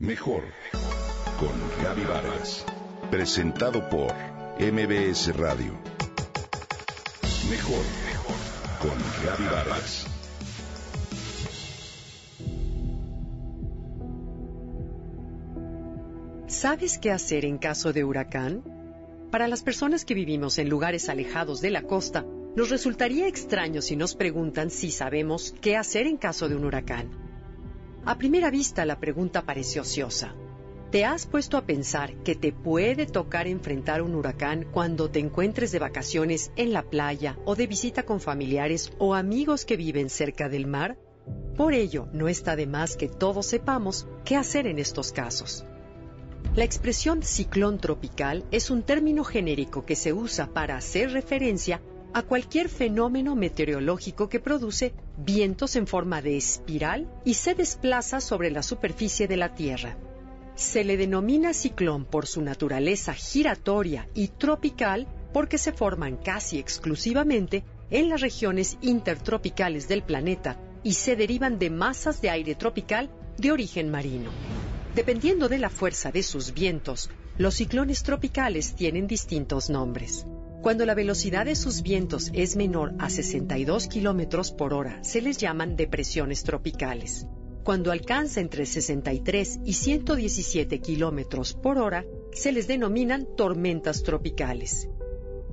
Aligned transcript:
Mejor 0.00 0.44
con 1.40 1.82
Gaby 1.82 2.04
Vargas. 2.04 2.64
Presentado 3.10 3.90
por 3.90 4.14
MBS 4.60 5.36
Radio. 5.36 5.76
Mejor 7.50 7.82
con 8.80 8.96
Gaby 9.26 9.44
Vargas. 9.52 10.06
¿Sabes 16.46 16.98
qué 16.98 17.10
hacer 17.10 17.44
en 17.44 17.58
caso 17.58 17.92
de 17.92 18.04
huracán? 18.04 18.62
Para 19.32 19.48
las 19.48 19.64
personas 19.64 20.04
que 20.04 20.14
vivimos 20.14 20.58
en 20.58 20.68
lugares 20.68 21.08
alejados 21.08 21.60
de 21.60 21.70
la 21.70 21.82
costa, 21.82 22.24
nos 22.54 22.70
resultaría 22.70 23.26
extraño 23.26 23.82
si 23.82 23.96
nos 23.96 24.14
preguntan 24.14 24.70
si 24.70 24.92
sabemos 24.92 25.56
qué 25.60 25.76
hacer 25.76 26.06
en 26.06 26.18
caso 26.18 26.48
de 26.48 26.54
un 26.54 26.66
huracán. 26.66 27.27
A 28.08 28.16
primera 28.16 28.50
vista 28.50 28.86
la 28.86 28.98
pregunta 28.98 29.42
parece 29.42 29.80
ociosa. 29.80 30.34
¿Te 30.90 31.04
has 31.04 31.26
puesto 31.26 31.58
a 31.58 31.66
pensar 31.66 32.14
que 32.22 32.34
te 32.34 32.52
puede 32.52 33.04
tocar 33.04 33.46
enfrentar 33.46 34.00
un 34.00 34.14
huracán 34.14 34.66
cuando 34.72 35.10
te 35.10 35.18
encuentres 35.18 35.72
de 35.72 35.78
vacaciones 35.78 36.50
en 36.56 36.72
la 36.72 36.84
playa 36.84 37.38
o 37.44 37.54
de 37.54 37.66
visita 37.66 38.04
con 38.04 38.22
familiares 38.22 38.90
o 38.96 39.14
amigos 39.14 39.66
que 39.66 39.76
viven 39.76 40.08
cerca 40.08 40.48
del 40.48 40.66
mar? 40.66 40.96
Por 41.54 41.74
ello, 41.74 42.08
no 42.14 42.28
está 42.28 42.56
de 42.56 42.66
más 42.66 42.96
que 42.96 43.08
todos 43.08 43.44
sepamos 43.44 44.08
qué 44.24 44.36
hacer 44.36 44.66
en 44.66 44.78
estos 44.78 45.12
casos. 45.12 45.66
La 46.56 46.64
expresión 46.64 47.22
ciclón 47.22 47.76
tropical 47.76 48.46
es 48.50 48.70
un 48.70 48.84
término 48.84 49.22
genérico 49.22 49.84
que 49.84 49.96
se 49.96 50.14
usa 50.14 50.46
para 50.54 50.78
hacer 50.78 51.10
referencia 51.10 51.82
a 52.18 52.22
cualquier 52.22 52.68
fenómeno 52.68 53.36
meteorológico 53.36 54.28
que 54.28 54.40
produce 54.40 54.92
vientos 55.16 55.76
en 55.76 55.86
forma 55.86 56.20
de 56.20 56.36
espiral 56.36 57.08
y 57.24 57.34
se 57.34 57.54
desplaza 57.54 58.20
sobre 58.20 58.50
la 58.50 58.64
superficie 58.64 59.28
de 59.28 59.36
la 59.36 59.54
Tierra. 59.54 59.96
Se 60.56 60.82
le 60.82 60.96
denomina 60.96 61.52
ciclón 61.52 62.04
por 62.04 62.26
su 62.26 62.42
naturaleza 62.42 63.14
giratoria 63.14 64.08
y 64.14 64.28
tropical 64.28 65.06
porque 65.32 65.58
se 65.58 65.70
forman 65.70 66.16
casi 66.16 66.58
exclusivamente 66.58 67.62
en 67.88 68.08
las 68.08 68.20
regiones 68.20 68.78
intertropicales 68.80 69.86
del 69.86 70.02
planeta 70.02 70.60
y 70.82 70.94
se 70.94 71.14
derivan 71.14 71.60
de 71.60 71.70
masas 71.70 72.20
de 72.20 72.30
aire 72.30 72.56
tropical 72.56 73.10
de 73.36 73.52
origen 73.52 73.92
marino. 73.92 74.30
Dependiendo 74.96 75.48
de 75.48 75.58
la 75.58 75.70
fuerza 75.70 76.10
de 76.10 76.24
sus 76.24 76.52
vientos, 76.52 77.10
los 77.36 77.54
ciclones 77.54 78.02
tropicales 78.02 78.74
tienen 78.74 79.06
distintos 79.06 79.70
nombres. 79.70 80.26
Cuando 80.62 80.84
la 80.84 80.94
velocidad 80.94 81.44
de 81.44 81.54
sus 81.54 81.82
vientos 81.82 82.30
es 82.34 82.56
menor 82.56 82.94
a 82.98 83.10
62 83.10 83.86
kilómetros 83.86 84.50
por 84.50 84.74
hora, 84.74 84.98
se 85.04 85.22
les 85.22 85.38
llaman 85.38 85.76
depresiones 85.76 86.42
tropicales. 86.42 87.26
Cuando 87.62 87.92
alcanza 87.92 88.40
entre 88.40 88.66
63 88.66 89.60
y 89.64 89.74
117 89.74 90.80
kilómetros 90.80 91.54
por 91.54 91.78
hora, 91.78 92.04
se 92.32 92.50
les 92.50 92.66
denominan 92.66 93.28
tormentas 93.36 94.02
tropicales. 94.02 94.88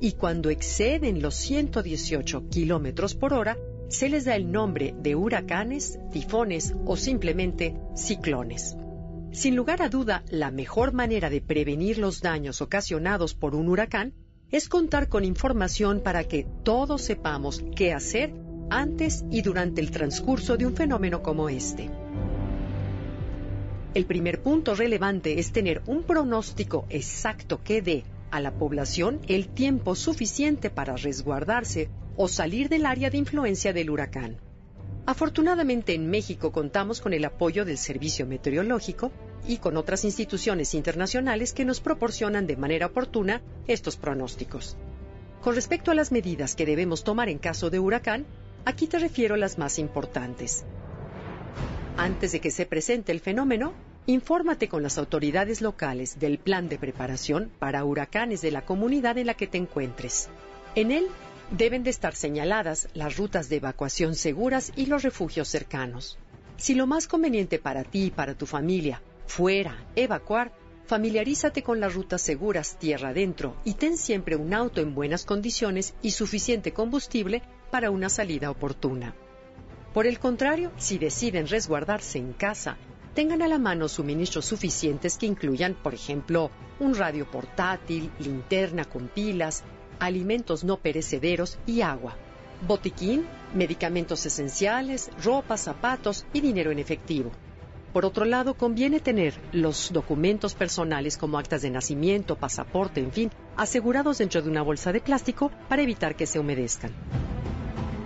Y 0.00 0.12
cuando 0.12 0.50
exceden 0.50 1.22
los 1.22 1.34
118 1.34 2.48
kilómetros 2.50 3.14
por 3.14 3.32
hora, 3.32 3.56
se 3.88 4.10
les 4.10 4.26
da 4.26 4.36
el 4.36 4.52
nombre 4.52 4.94
de 4.98 5.14
huracanes, 5.14 5.98
tifones 6.12 6.74
o 6.84 6.96
simplemente 6.96 7.74
ciclones. 7.94 8.76
Sin 9.32 9.56
lugar 9.56 9.80
a 9.80 9.88
duda, 9.88 10.24
la 10.30 10.50
mejor 10.50 10.92
manera 10.92 11.30
de 11.30 11.40
prevenir 11.40 11.96
los 11.96 12.20
daños 12.20 12.60
ocasionados 12.60 13.34
por 13.34 13.54
un 13.54 13.68
huracán 13.68 14.12
es 14.50 14.68
contar 14.68 15.08
con 15.08 15.24
información 15.24 16.00
para 16.00 16.24
que 16.24 16.44
todos 16.64 17.02
sepamos 17.02 17.64
qué 17.76 17.92
hacer 17.92 18.32
antes 18.68 19.24
y 19.30 19.42
durante 19.42 19.80
el 19.80 19.90
transcurso 19.90 20.56
de 20.56 20.66
un 20.66 20.74
fenómeno 20.74 21.22
como 21.22 21.48
este. 21.48 21.90
El 23.94 24.06
primer 24.06 24.42
punto 24.42 24.74
relevante 24.74 25.38
es 25.40 25.52
tener 25.52 25.82
un 25.86 26.04
pronóstico 26.04 26.86
exacto 26.90 27.60
que 27.62 27.82
dé 27.82 28.04
a 28.30 28.40
la 28.40 28.52
población 28.52 29.20
el 29.26 29.48
tiempo 29.48 29.96
suficiente 29.96 30.70
para 30.70 30.96
resguardarse 30.96 31.88
o 32.16 32.28
salir 32.28 32.68
del 32.68 32.86
área 32.86 33.10
de 33.10 33.18
influencia 33.18 33.72
del 33.72 33.90
huracán. 33.90 34.36
Afortunadamente 35.06 35.94
en 35.94 36.08
México 36.08 36.52
contamos 36.52 37.00
con 37.00 37.12
el 37.12 37.24
apoyo 37.24 37.64
del 37.64 37.78
Servicio 37.78 38.26
Meteorológico 38.26 39.10
y 39.46 39.58
con 39.58 39.76
otras 39.76 40.04
instituciones 40.04 40.74
internacionales 40.74 41.52
que 41.52 41.64
nos 41.64 41.80
proporcionan 41.80 42.46
de 42.46 42.56
manera 42.56 42.86
oportuna 42.86 43.42
estos 43.66 43.96
pronósticos. 43.96 44.76
Con 45.40 45.54
respecto 45.54 45.90
a 45.90 45.94
las 45.94 46.12
medidas 46.12 46.54
que 46.54 46.66
debemos 46.66 47.02
tomar 47.02 47.28
en 47.28 47.38
caso 47.38 47.70
de 47.70 47.78
huracán, 47.78 48.26
aquí 48.64 48.86
te 48.86 48.98
refiero 48.98 49.34
a 49.34 49.38
las 49.38 49.58
más 49.58 49.78
importantes. 49.78 50.64
Antes 51.96 52.32
de 52.32 52.40
que 52.40 52.50
se 52.50 52.66
presente 52.66 53.12
el 53.12 53.20
fenómeno, 53.20 53.72
infórmate 54.06 54.68
con 54.68 54.82
las 54.82 54.98
autoridades 54.98 55.60
locales 55.60 56.18
del 56.18 56.38
plan 56.38 56.68
de 56.68 56.78
preparación 56.78 57.50
para 57.58 57.84
huracanes 57.84 58.42
de 58.42 58.50
la 58.50 58.64
comunidad 58.64 59.18
en 59.18 59.26
la 59.26 59.34
que 59.34 59.46
te 59.46 59.58
encuentres. 59.58 60.28
En 60.74 60.90
él 60.90 61.06
deben 61.50 61.82
de 61.82 61.90
estar 61.90 62.14
señaladas 62.14 62.88
las 62.94 63.16
rutas 63.16 63.48
de 63.48 63.56
evacuación 63.56 64.14
seguras 64.14 64.72
y 64.76 64.86
los 64.86 65.02
refugios 65.02 65.48
cercanos. 65.48 66.18
Si 66.56 66.74
lo 66.74 66.86
más 66.86 67.08
conveniente 67.08 67.58
para 67.58 67.84
ti 67.84 68.04
y 68.04 68.10
para 68.10 68.34
tu 68.34 68.46
familia 68.46 69.00
fuera, 69.30 69.76
evacuar, 69.94 70.52
familiarízate 70.86 71.62
con 71.62 71.78
las 71.78 71.94
rutas 71.94 72.20
seguras 72.20 72.76
tierra 72.80 73.10
adentro 73.10 73.54
y 73.64 73.74
ten 73.74 73.96
siempre 73.96 74.34
un 74.34 74.52
auto 74.52 74.80
en 74.80 74.92
buenas 74.92 75.24
condiciones 75.24 75.94
y 76.02 76.10
suficiente 76.10 76.72
combustible 76.72 77.40
para 77.70 77.92
una 77.92 78.08
salida 78.08 78.50
oportuna. 78.50 79.14
Por 79.94 80.08
el 80.08 80.18
contrario, 80.18 80.72
si 80.78 80.98
deciden 80.98 81.46
resguardarse 81.46 82.18
en 82.18 82.32
casa, 82.32 82.76
tengan 83.14 83.40
a 83.40 83.46
la 83.46 83.58
mano 83.58 83.88
suministros 83.88 84.46
suficientes 84.46 85.16
que 85.16 85.26
incluyan, 85.26 85.74
por 85.80 85.94
ejemplo, 85.94 86.50
un 86.80 86.96
radio 86.96 87.30
portátil, 87.30 88.10
linterna 88.18 88.84
con 88.84 89.06
pilas, 89.06 89.62
alimentos 90.00 90.64
no 90.64 90.76
perecederos 90.76 91.56
y 91.66 91.82
agua, 91.82 92.16
botiquín, 92.66 93.26
medicamentos 93.54 94.26
esenciales, 94.26 95.08
ropa, 95.22 95.56
zapatos 95.56 96.26
y 96.32 96.40
dinero 96.40 96.72
en 96.72 96.80
efectivo. 96.80 97.30
Por 97.92 98.04
otro 98.04 98.24
lado, 98.24 98.54
conviene 98.54 99.00
tener 99.00 99.34
los 99.50 99.92
documentos 99.92 100.54
personales 100.54 101.16
como 101.16 101.38
actas 101.38 101.62
de 101.62 101.70
nacimiento, 101.70 102.36
pasaporte, 102.36 103.00
en 103.00 103.10
fin, 103.10 103.30
asegurados 103.56 104.18
dentro 104.18 104.42
de 104.42 104.48
una 104.48 104.62
bolsa 104.62 104.92
de 104.92 105.00
plástico 105.00 105.50
para 105.68 105.82
evitar 105.82 106.14
que 106.14 106.26
se 106.26 106.38
humedezcan. 106.38 106.92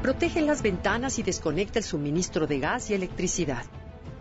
Protege 0.00 0.40
las 0.40 0.62
ventanas 0.62 1.18
y 1.18 1.22
desconecta 1.22 1.78
el 1.78 1.84
suministro 1.84 2.46
de 2.46 2.58
gas 2.58 2.90
y 2.90 2.94
electricidad. 2.94 3.64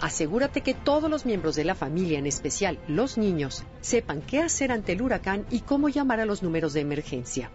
Asegúrate 0.00 0.60
que 0.60 0.72
todos 0.72 1.10
los 1.10 1.26
miembros 1.26 1.56
de 1.56 1.64
la 1.64 1.74
familia, 1.74 2.18
en 2.18 2.26
especial 2.26 2.78
los 2.86 3.18
niños, 3.18 3.64
sepan 3.80 4.22
qué 4.22 4.40
hacer 4.40 4.70
ante 4.70 4.92
el 4.92 5.02
huracán 5.02 5.46
y 5.50 5.60
cómo 5.60 5.88
llamar 5.88 6.20
a 6.20 6.26
los 6.26 6.42
números 6.42 6.74
de 6.74 6.80
emergencia. 6.80 7.50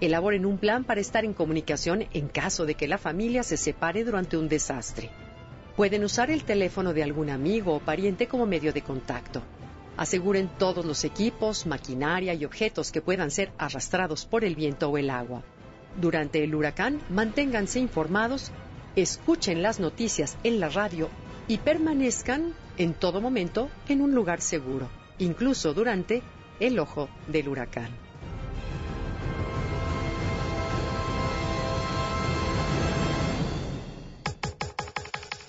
Elaboren 0.00 0.44
un 0.44 0.58
plan 0.58 0.84
para 0.84 1.00
estar 1.00 1.24
en 1.24 1.32
comunicación 1.32 2.06
en 2.12 2.28
caso 2.28 2.66
de 2.66 2.74
que 2.74 2.88
la 2.88 2.98
familia 2.98 3.42
se 3.42 3.56
separe 3.56 4.04
durante 4.04 4.36
un 4.36 4.48
desastre. 4.48 5.10
Pueden 5.76 6.04
usar 6.04 6.30
el 6.30 6.44
teléfono 6.44 6.92
de 6.92 7.02
algún 7.02 7.30
amigo 7.30 7.74
o 7.74 7.80
pariente 7.80 8.28
como 8.28 8.44
medio 8.44 8.74
de 8.74 8.82
contacto. 8.82 9.42
Aseguren 9.96 10.50
todos 10.58 10.84
los 10.84 11.02
equipos, 11.04 11.66
maquinaria 11.66 12.34
y 12.34 12.44
objetos 12.44 12.92
que 12.92 13.00
puedan 13.00 13.30
ser 13.30 13.52
arrastrados 13.56 14.26
por 14.26 14.44
el 14.44 14.54
viento 14.54 14.90
o 14.90 14.98
el 14.98 15.08
agua. 15.08 15.42
Durante 15.98 16.44
el 16.44 16.54
huracán, 16.54 17.00
manténganse 17.08 17.78
informados, 17.78 18.52
escuchen 18.96 19.62
las 19.62 19.80
noticias 19.80 20.36
en 20.44 20.60
la 20.60 20.68
radio 20.68 21.08
y 21.48 21.58
permanezcan 21.58 22.54
en 22.76 22.92
todo 22.92 23.22
momento 23.22 23.70
en 23.88 24.02
un 24.02 24.14
lugar 24.14 24.42
seguro, 24.42 24.88
incluso 25.18 25.72
durante 25.72 26.22
el 26.60 26.78
ojo 26.78 27.08
del 27.28 27.48
huracán. 27.48 28.11